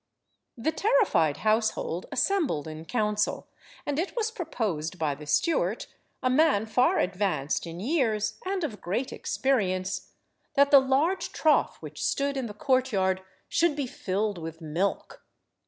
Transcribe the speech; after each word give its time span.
The 0.57 0.71
terrified 0.71 1.37
household 1.45 2.07
assembled 2.11 2.67
in 2.67 2.85
council, 2.85 3.45
and 3.85 3.99
it 3.99 4.15
was 4.17 4.31
proposed 4.31 4.97
by 4.97 5.13
the 5.13 5.27
stewart, 5.27 5.85
a 6.23 6.29
man 6.31 6.65
far 6.65 6.97
advanced 6.97 7.67
in 7.67 7.79
years 7.79 8.39
and 8.43 8.63
of 8.63 8.81
great 8.81 9.13
experience, 9.13 10.13
that 10.55 10.71
the 10.71 10.81
large 10.81 11.31
trough 11.33 11.75
which 11.83 12.03
stood 12.03 12.35
in 12.35 12.47
the 12.47 12.55
courtyard 12.55 13.21
should 13.47 13.75
be 13.75 13.85
filled 13.85 14.39
with 14.39 14.59
milk. 14.59 15.23